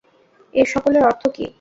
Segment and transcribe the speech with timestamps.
[0.53, 1.45] এ সকলের অর্থ কী?